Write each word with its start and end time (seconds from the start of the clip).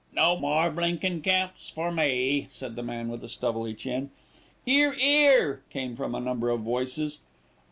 "No 0.15 0.35
more 0.35 0.71
blinkin' 0.71 1.21
camps 1.21 1.69
for 1.69 1.91
me," 1.91 2.47
said 2.49 2.75
the 2.75 2.81
man 2.81 3.09
with 3.09 3.21
the 3.21 3.27
stubbly 3.27 3.75
chin. 3.75 4.09
"'Ear, 4.65 4.95
'ear," 4.99 5.61
came 5.69 5.95
from 5.95 6.15
a 6.15 6.19
number 6.19 6.49
of 6.49 6.61
voices. 6.61 7.19